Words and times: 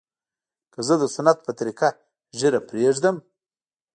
که 0.73 0.79
زه 0.87 0.95
د 1.01 1.03
سنت 1.15 1.37
په 1.45 1.51
طريقه 1.59 1.89
ږيره 2.39 2.59
پرېږدم. 2.69 3.15